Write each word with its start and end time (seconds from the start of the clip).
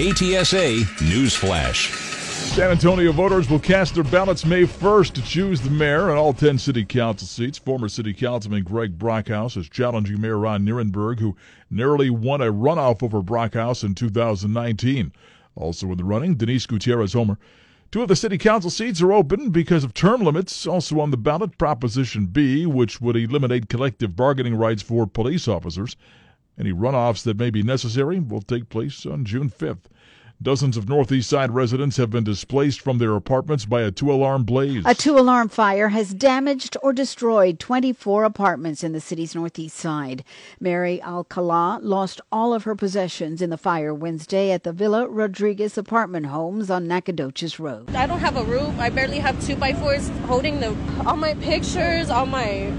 KTSA 0.00 1.10
News 1.10 1.36
Flash. 1.36 1.90
San 1.92 2.70
Antonio 2.70 3.12
voters 3.12 3.50
will 3.50 3.58
cast 3.58 3.94
their 3.94 4.04
ballots 4.04 4.46
May 4.46 4.62
1st 4.62 5.12
to 5.12 5.22
choose 5.22 5.60
the 5.60 5.68
mayor 5.68 6.08
and 6.08 6.18
all 6.18 6.32
10 6.32 6.56
city 6.56 6.86
council 6.86 7.28
seats. 7.28 7.58
Former 7.58 7.86
city 7.86 8.14
councilman 8.14 8.64
Greg 8.64 8.98
Brockhouse 8.98 9.58
is 9.58 9.68
challenging 9.68 10.18
Mayor 10.18 10.38
Ron 10.38 10.64
Nirenberg, 10.64 11.18
who 11.20 11.36
narrowly 11.68 12.08
won 12.08 12.40
a 12.40 12.46
runoff 12.46 13.02
over 13.02 13.20
Brockhouse 13.20 13.84
in 13.84 13.94
2019. 13.94 15.12
Also 15.54 15.90
in 15.90 15.98
the 15.98 16.04
running, 16.04 16.34
Denise 16.34 16.64
Gutierrez 16.64 17.12
Homer. 17.12 17.38
Two 17.92 18.00
of 18.00 18.08
the 18.08 18.16
city 18.16 18.38
council 18.38 18.70
seats 18.70 19.02
are 19.02 19.12
open 19.12 19.50
because 19.50 19.84
of 19.84 19.92
term 19.92 20.22
limits. 20.22 20.66
Also 20.66 20.98
on 20.98 21.10
the 21.10 21.18
ballot, 21.18 21.58
Proposition 21.58 22.24
B, 22.24 22.64
which 22.64 23.02
would 23.02 23.16
eliminate 23.16 23.68
collective 23.68 24.16
bargaining 24.16 24.54
rights 24.54 24.80
for 24.80 25.06
police 25.06 25.46
officers. 25.46 25.94
Any 26.60 26.74
runoffs 26.74 27.22
that 27.22 27.38
may 27.38 27.48
be 27.48 27.62
necessary 27.62 28.20
will 28.20 28.42
take 28.42 28.68
place 28.68 29.06
on 29.06 29.24
June 29.24 29.48
5th. 29.48 29.86
Dozens 30.42 30.76
of 30.76 30.88
Northeast 30.88 31.28
Side 31.28 31.50
residents 31.50 31.96
have 31.96 32.10
been 32.10 32.24
displaced 32.24 32.82
from 32.82 32.98
their 32.98 33.14
apartments 33.14 33.64
by 33.64 33.80
a 33.80 33.90
two 33.90 34.12
alarm 34.12 34.44
blaze. 34.44 34.82
A 34.86 34.94
two 34.94 35.18
alarm 35.18 35.48
fire 35.48 35.88
has 35.88 36.12
damaged 36.12 36.76
or 36.82 36.92
destroyed 36.92 37.58
24 37.58 38.24
apartments 38.24 38.84
in 38.84 38.92
the 38.92 39.00
city's 39.00 39.34
Northeast 39.34 39.76
Side. 39.76 40.22
Mary 40.58 41.02
Alcala 41.02 41.78
lost 41.82 42.20
all 42.30 42.52
of 42.52 42.64
her 42.64 42.74
possessions 42.74 43.40
in 43.40 43.48
the 43.48 43.58
fire 43.58 43.94
Wednesday 43.94 44.50
at 44.50 44.62
the 44.62 44.72
Villa 44.72 45.08
Rodriguez 45.08 45.78
apartment 45.78 46.26
homes 46.26 46.70
on 46.70 46.86
Nacogdoches 46.86 47.58
Road. 47.58 47.94
I 47.94 48.06
don't 48.06 48.20
have 48.20 48.36
a 48.36 48.44
roof. 48.44 48.78
I 48.78 48.90
barely 48.90 49.18
have 49.18 49.42
two 49.46 49.56
by 49.56 49.72
fours 49.72 50.08
holding 50.26 50.60
the 50.60 50.76
all 51.06 51.16
my 51.16 51.34
pictures, 51.34 52.08
all 52.08 52.26
my 52.26 52.72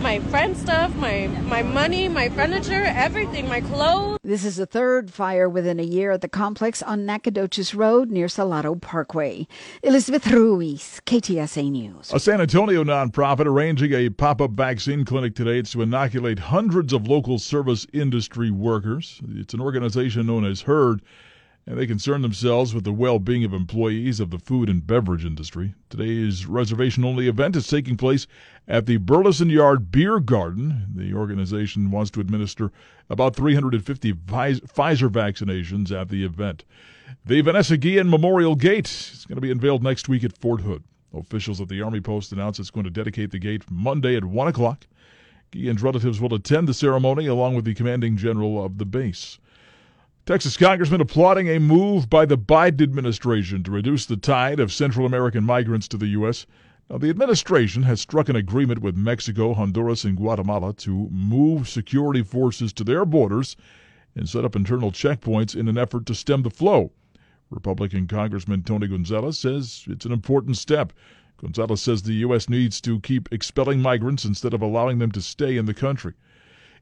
my 0.00 0.18
friend 0.18 0.56
stuff, 0.56 0.94
my 0.96 1.26
my 1.44 1.62
money, 1.62 2.08
my 2.08 2.28
furniture, 2.30 2.84
everything, 2.84 3.48
my 3.48 3.60
clothes. 3.60 4.18
This 4.22 4.44
is 4.44 4.56
the 4.56 4.66
third 4.66 5.12
fire 5.12 5.48
within 5.48 5.78
a 5.78 5.84
year 5.84 6.10
at 6.10 6.22
the 6.22 6.28
complex 6.28 6.82
on 6.82 7.04
Nacogdoches 7.04 7.74
Road 7.74 8.10
near 8.10 8.26
Salado 8.28 8.74
Parkway. 8.74 9.46
Elizabeth 9.82 10.26
Ruiz, 10.26 11.00
KTSA 11.04 11.70
News. 11.70 12.12
A 12.12 12.20
San 12.20 12.40
Antonio 12.40 12.82
nonprofit 12.82 13.46
arranging 13.46 13.92
a 13.92 14.08
pop-up 14.08 14.52
vaccine 14.52 15.04
clinic 15.04 15.34
today. 15.34 15.58
It's 15.58 15.72
to 15.72 15.82
inoculate 15.82 16.38
hundreds 16.38 16.92
of 16.92 17.06
local 17.06 17.38
service 17.38 17.86
industry 17.92 18.50
workers. 18.50 19.20
It's 19.36 19.54
an 19.54 19.60
organization 19.60 20.26
known 20.26 20.44
as 20.44 20.62
HERD 20.62 21.02
and 21.66 21.78
they 21.78 21.86
concern 21.86 22.22
themselves 22.22 22.74
with 22.74 22.84
the 22.84 22.92
well 22.92 23.18
being 23.18 23.44
of 23.44 23.52
employees 23.52 24.20
of 24.20 24.30
the 24.30 24.38
food 24.38 24.68
and 24.68 24.86
beverage 24.86 25.24
industry. 25.24 25.74
Today's 25.88 26.46
reservation 26.46 27.04
only 27.04 27.28
event 27.28 27.56
is 27.56 27.66
taking 27.66 27.96
place 27.96 28.26
at 28.66 28.86
the 28.86 28.96
Burleson 28.96 29.50
Yard 29.50 29.92
Beer 29.92 30.20
Garden. 30.20 30.86
The 30.94 31.14
organization 31.14 31.90
wants 31.90 32.10
to 32.12 32.20
administer 32.20 32.72
about 33.08 33.36
350 33.36 34.12
Pfizer 34.12 35.08
vaccinations 35.08 35.92
at 35.92 36.08
the 36.08 36.24
event. 36.24 36.64
The 37.24 37.40
Vanessa 37.40 37.76
Guillen 37.76 38.08
Memorial 38.08 38.54
Gate 38.54 38.88
is 38.88 39.24
going 39.26 39.36
to 39.36 39.42
be 39.42 39.50
unveiled 39.50 39.82
next 39.82 40.08
week 40.08 40.24
at 40.24 40.38
Fort 40.38 40.62
Hood. 40.62 40.84
Officials 41.12 41.60
at 41.60 41.68
the 41.68 41.82
Army 41.82 42.00
Post 42.00 42.32
announced 42.32 42.60
it's 42.60 42.70
going 42.70 42.84
to 42.84 42.90
dedicate 42.90 43.32
the 43.32 43.38
gate 43.38 43.64
Monday 43.68 44.16
at 44.16 44.24
1 44.24 44.48
o'clock. 44.48 44.86
Guillen's 45.50 45.82
relatives 45.82 46.20
will 46.20 46.32
attend 46.32 46.68
the 46.68 46.74
ceremony 46.74 47.26
along 47.26 47.56
with 47.56 47.64
the 47.64 47.74
commanding 47.74 48.16
general 48.16 48.64
of 48.64 48.78
the 48.78 48.86
base. 48.86 49.38
Texas 50.26 50.56
Congressman 50.56 51.00
applauding 51.00 51.48
a 51.48 51.58
move 51.58 52.10
by 52.10 52.26
the 52.26 52.36
Biden 52.36 52.82
administration 52.82 53.64
to 53.64 53.70
reduce 53.70 54.04
the 54.04 54.18
tide 54.18 54.60
of 54.60 54.70
Central 54.70 55.06
American 55.06 55.44
migrants 55.44 55.88
to 55.88 55.96
the 55.96 56.08
U.S. 56.08 56.46
Now, 56.90 56.98
the 56.98 57.08
administration 57.08 57.84
has 57.84 58.02
struck 58.02 58.28
an 58.28 58.36
agreement 58.36 58.80
with 58.80 58.96
Mexico, 58.96 59.54
Honduras, 59.54 60.04
and 60.04 60.18
Guatemala 60.18 60.74
to 60.74 61.08
move 61.10 61.68
security 61.68 62.22
forces 62.22 62.72
to 62.74 62.84
their 62.84 63.06
borders 63.06 63.56
and 64.14 64.28
set 64.28 64.44
up 64.44 64.54
internal 64.54 64.92
checkpoints 64.92 65.56
in 65.56 65.68
an 65.68 65.78
effort 65.78 66.04
to 66.06 66.14
stem 66.14 66.42
the 66.42 66.50
flow. 66.50 66.92
Republican 67.48 68.06
Congressman 68.06 68.62
Tony 68.62 68.88
Gonzalez 68.88 69.38
says 69.38 69.84
it's 69.88 70.04
an 70.04 70.12
important 70.12 70.58
step. 70.58 70.92
Gonzalez 71.38 71.80
says 71.80 72.02
the 72.02 72.12
U.S. 72.26 72.48
needs 72.48 72.80
to 72.82 73.00
keep 73.00 73.32
expelling 73.32 73.80
migrants 73.80 74.26
instead 74.26 74.52
of 74.52 74.60
allowing 74.60 74.98
them 74.98 75.10
to 75.12 75.22
stay 75.22 75.56
in 75.56 75.64
the 75.64 75.74
country. 75.74 76.12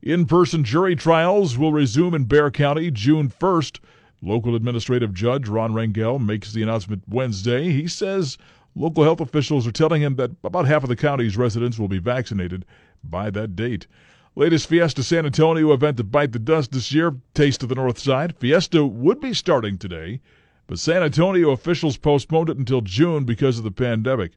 In 0.03 0.26
person 0.26 0.62
jury 0.62 0.94
trials 0.94 1.59
will 1.59 1.72
resume 1.72 2.14
in 2.14 2.25
Bexar 2.25 2.53
County 2.53 2.88
June 2.92 3.28
1st. 3.28 3.81
Local 4.22 4.54
administrative 4.54 5.12
judge 5.12 5.48
Ron 5.48 5.72
Rangel 5.72 6.25
makes 6.25 6.53
the 6.53 6.62
announcement 6.62 7.03
Wednesday. 7.09 7.72
He 7.72 7.88
says 7.88 8.38
local 8.76 9.03
health 9.03 9.20
officials 9.20 9.66
are 9.66 9.72
telling 9.72 10.00
him 10.00 10.14
that 10.14 10.31
about 10.44 10.69
half 10.69 10.84
of 10.84 10.88
the 10.88 10.94
county's 10.94 11.37
residents 11.37 11.81
will 11.81 11.88
be 11.88 11.98
vaccinated 11.98 12.64
by 13.03 13.28
that 13.31 13.56
date. 13.56 13.88
Latest 14.37 14.69
Fiesta 14.69 15.03
San 15.03 15.26
Antonio 15.26 15.72
event 15.72 15.97
to 15.97 16.04
bite 16.04 16.31
the 16.31 16.38
dust 16.38 16.70
this 16.70 16.92
year, 16.92 17.16
Taste 17.34 17.64
of 17.64 17.69
the 17.69 17.75
North 17.75 17.98
Side. 17.98 18.37
Fiesta 18.37 18.87
would 18.87 19.20
be 19.20 19.34
starting 19.34 19.76
today, 19.76 20.20
but 20.69 20.78
San 20.78 21.03
Antonio 21.03 21.50
officials 21.50 21.97
postponed 21.97 22.50
it 22.50 22.56
until 22.56 22.82
June 22.82 23.25
because 23.25 23.58
of 23.58 23.64
the 23.64 23.72
pandemic. 23.72 24.31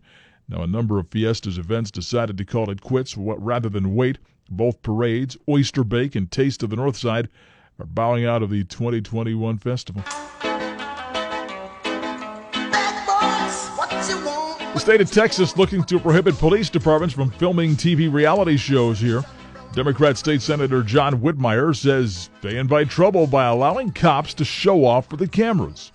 Now, 0.51 0.63
a 0.63 0.67
number 0.67 0.99
of 0.99 1.07
Fiesta's 1.07 1.57
events 1.57 1.91
decided 1.91 2.37
to 2.37 2.43
call 2.43 2.69
it 2.69 2.81
quits 2.81 3.15
rather 3.15 3.69
than 3.69 3.95
wait. 3.95 4.17
Both 4.49 4.81
parades, 4.81 5.37
Oyster 5.47 5.85
Bake 5.85 6.13
and 6.13 6.29
Taste 6.29 6.61
of 6.61 6.69
the 6.69 6.75
North 6.75 6.97
Side, 6.97 7.29
are 7.79 7.85
bowing 7.85 8.25
out 8.25 8.43
of 8.43 8.49
the 8.49 8.65
2021 8.65 9.59
festival. 9.59 10.03
The 14.73 14.79
state 14.79 14.99
of 14.99 15.09
Texas 15.09 15.55
looking 15.55 15.85
to 15.85 15.99
prohibit 15.99 16.37
police 16.37 16.69
departments 16.69 17.15
from 17.15 17.31
filming 17.31 17.77
TV 17.77 18.11
reality 18.11 18.57
shows 18.57 18.99
here. 18.99 19.23
Democrat 19.73 20.17
State 20.17 20.41
Senator 20.41 20.83
John 20.83 21.21
Whitmire 21.21 21.73
says 21.73 22.29
they 22.41 22.57
invite 22.57 22.89
trouble 22.89 23.25
by 23.25 23.45
allowing 23.45 23.91
cops 23.91 24.33
to 24.33 24.43
show 24.43 24.83
off 24.83 25.09
for 25.09 25.15
the 25.15 25.29
cameras. 25.29 25.93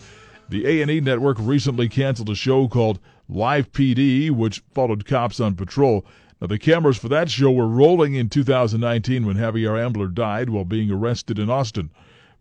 The 0.48 0.64
A&E 0.64 1.00
network 1.00 1.36
recently 1.40 1.90
canceled 1.90 2.30
a 2.30 2.34
show 2.34 2.68
called 2.68 3.00
Live 3.28 3.72
PD, 3.72 4.30
which 4.30 4.62
followed 4.72 5.04
cops 5.04 5.40
on 5.40 5.54
patrol. 5.54 6.06
Now, 6.40 6.46
the 6.46 6.58
cameras 6.58 6.96
for 6.96 7.08
that 7.08 7.30
show 7.30 7.50
were 7.50 7.66
rolling 7.66 8.14
in 8.14 8.28
2019 8.28 9.26
when 9.26 9.36
Javier 9.36 9.82
Ambler 9.82 10.08
died 10.08 10.50
while 10.50 10.64
being 10.64 10.90
arrested 10.90 11.38
in 11.38 11.50
Austin. 11.50 11.90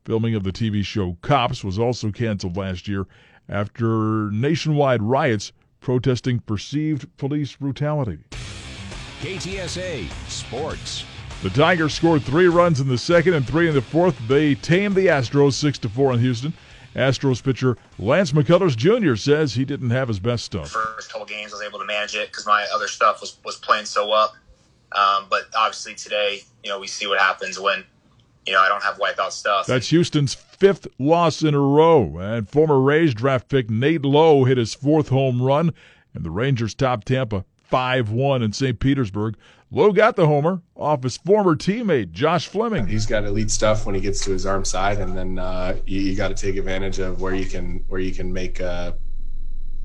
Filming 0.04 0.36
of 0.36 0.44
the 0.44 0.52
TV 0.52 0.86
show 0.86 1.18
Cops 1.22 1.64
was 1.64 1.80
also 1.80 2.12
canceled 2.12 2.58
last 2.58 2.88
year 2.88 3.08
after 3.50 4.30
nationwide 4.32 5.02
riots 5.02 5.52
protesting 5.80 6.40
perceived 6.40 7.08
police 7.18 7.56
brutality. 7.56 8.20
KTSA 9.22 10.10
Sports. 10.30 11.06
The 11.42 11.50
Tigers 11.50 11.94
scored 11.94 12.24
three 12.24 12.48
runs 12.48 12.80
in 12.80 12.88
the 12.88 12.98
second 12.98 13.34
and 13.34 13.48
three 13.48 13.68
in 13.68 13.74
the 13.74 13.82
fourth. 13.82 14.16
They 14.28 14.56
tamed 14.56 14.96
the 14.96 15.08
Astros 15.08 15.54
six 15.54 15.78
to 15.80 15.90
four 15.90 16.14
in 16.14 16.20
Houston. 16.20 16.54
Astros 16.96 17.44
pitcher 17.44 17.78
Lance 18.00 18.32
McCullers 18.32 18.76
Jr. 18.76 19.16
says 19.16 19.54
he 19.54 19.66
didn't 19.66 19.90
have 19.90 20.08
his 20.08 20.20
best 20.20 20.46
stuff. 20.46 20.70
First 20.70 21.12
couple 21.12 21.26
games, 21.28 21.52
I 21.54 21.58
was 21.58 21.64
able 21.64 21.80
to 21.80 21.86
manage 21.86 22.16
it 22.16 22.30
because 22.30 22.46
my 22.46 22.66
other 22.74 22.88
stuff 22.88 23.22
was, 23.22 23.38
was 23.44 23.58
playing 23.58 23.86
so 23.86 24.12
up. 24.12 24.36
Um, 24.92 25.26
but 25.30 25.44
obviously 25.56 25.94
today, 25.96 26.44
you 26.64 26.70
know, 26.70 26.80
we 26.80 26.88
see 26.88 27.06
what 27.06 27.20
happens 27.20 27.60
when, 27.60 27.84
you 28.46 28.54
know, 28.54 28.62
I 28.62 28.70
don't 28.70 28.84
have 28.84 28.98
wipeout 28.98 29.32
stuff. 29.32 29.66
That's 29.66 29.90
Houston's 29.90 30.34
fifth 30.34 30.88
loss 30.98 31.44
in 31.44 31.54
a 31.54 31.60
row. 31.60 32.18
And 32.18 32.50
former 32.50 32.80
Rays 32.80 33.14
draft 33.14 33.50
pick 33.50 33.70
Nate 33.70 34.04
Lowe 34.04 34.46
hit 34.46 34.58
his 34.58 34.74
fourth 34.74 35.10
home 35.10 35.42
run, 35.42 35.74
and 36.14 36.24
the 36.24 36.32
Rangers 36.32 36.74
top 36.74 37.04
Tampa 37.04 37.44
5 37.76 38.10
1 38.10 38.42
in 38.42 38.54
St. 38.54 38.80
Petersburg. 38.80 39.36
Lowe 39.70 39.92
got 39.92 40.16
the 40.16 40.26
homer 40.26 40.62
off 40.78 41.04
his 41.04 41.18
former 41.18 41.58
teammate, 41.58 42.14
Josh 42.14 42.48
Fleming. 42.48 42.88
He's 42.88 43.06
got 43.06 43.26
elite 43.26 43.52
stuff 43.52 43.86
when 43.86 43.94
he 43.94 44.00
gets 44.00 44.24
to 44.24 44.32
his 44.32 44.46
arm 44.46 44.64
side, 44.64 45.00
and 45.00 45.18
then 45.18 45.38
uh, 45.38 45.76
you, 45.86 46.00
you 46.00 46.16
got 46.16 46.30
to 46.30 46.36
take 46.36 46.56
advantage 46.56 47.00
of 47.00 47.20
where 47.20 47.36
you 47.36 47.46
can 47.46 47.84
where 47.90 48.00
you 48.00 48.14
can 48.14 48.32
make 48.32 48.62
uh, 48.62 48.94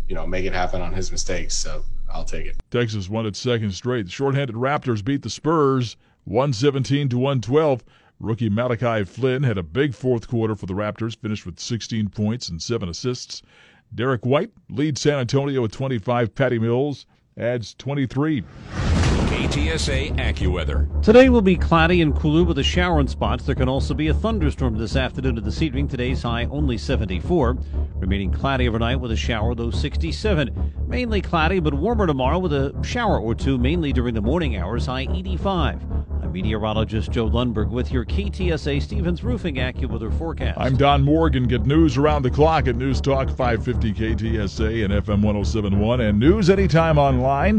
you 0.07 0.15
know 0.15 0.25
make 0.25 0.45
it 0.45 0.53
happen 0.53 0.81
on 0.81 0.93
his 0.93 1.11
mistakes. 1.11 1.57
So 1.57 1.83
I'll 2.09 2.23
take 2.23 2.47
it. 2.47 2.63
Texas 2.71 3.09
won 3.09 3.27
its 3.27 3.41
second 3.41 3.73
straight. 3.73 4.07
The 4.07 4.13
shorthanded 4.13 4.55
Raptors 4.55 5.05
beat 5.05 5.23
the 5.23 5.31
Spurs 5.31 5.97
117 6.27 7.09
to 7.09 7.19
112. 7.19 7.83
Rookie 8.21 8.51
Malachi 8.51 9.03
Flynn 9.03 9.43
had 9.43 9.59
a 9.59 9.65
big 9.65 9.97
fourth 9.97 10.29
quarter 10.29 10.55
for 10.55 10.67
the 10.67 10.75
Raptors, 10.75 11.19
finished 11.19 11.45
with 11.45 11.59
16 11.59 12.09
points 12.11 12.51
and 12.51 12.63
seven 12.63 12.89
assists. 12.89 13.43
Derrick 13.93 14.25
White 14.25 14.53
leads 14.69 15.01
San 15.01 15.19
Antonio 15.19 15.63
with 15.63 15.73
25. 15.73 16.33
Patty 16.37 16.61
Mills 16.61 17.07
adds 17.41 17.75
23. 17.75 18.43
KTSA 19.31 20.17
AccuWeather. 20.17 21.03
Today 21.03 21.29
will 21.29 21.43
be 21.43 21.57
cloudy 21.57 22.03
and 22.03 22.15
cooler 22.15 22.45
with 22.45 22.59
a 22.59 22.63
shower 22.63 23.01
in 23.01 23.09
spots. 23.09 23.45
There 23.45 23.55
can 23.55 23.69
also 23.69 23.95
be 23.95 24.09
a 24.09 24.15
thunderstorm 24.15 24.77
this 24.77 24.97
afternoon 24.97 25.39
and 25.39 25.47
this 25.47 25.63
evening. 25.63 25.89
Today's 25.89 26.23
high 26.23 26.45
only 26.47 26.77
74. 26.77 27.57
Remaining 27.97 28.33
cloudy 28.33 28.69
overnight 28.69 29.01
with 29.01 29.13
a 29.13 29.17
shower, 29.17 29.55
though 29.55 29.71
67. 29.71 30.75
Mainly 30.87 31.21
cloudy 31.21 31.61
but 31.61 31.75
warmer 31.75 32.07
tomorrow 32.07 32.39
with 32.39 32.53
a 32.53 32.79
shower 32.83 33.19
or 33.19 33.35
two, 33.35 33.57
mainly 33.57 33.93
during 33.93 34.15
the 34.15 34.21
morning 34.21 34.57
hours, 34.57 34.87
high 34.87 35.07
85. 35.11 36.00
I'm 36.23 36.33
meteorologist 36.33 37.11
Joe 37.11 37.29
Lundberg 37.29 37.71
with 37.71 37.91
your 37.91 38.05
KTSA 38.05 38.83
Stevens 38.83 39.25
Roofing 39.25 39.57
AccuWeather 39.57 40.17
forecast. 40.19 40.59
I'm 40.59 40.77
Don 40.77 41.03
Morgan. 41.03 41.45
Get 41.49 41.67
news 41.67 41.97
around 41.97 42.23
the 42.23 42.31
clock 42.31 42.69
at 42.69 42.77
News 42.77 43.01
Talk 43.01 43.29
550 43.29 43.93
KTSA 43.93 44.85
and 44.85 44.93
FM 44.93 45.23
1071 45.23 46.01
and 46.01 46.19
news 46.19 46.51
anytime 46.51 46.99
online 46.99 47.59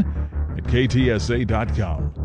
at 0.56 0.64
ktsa.com. 0.64 2.21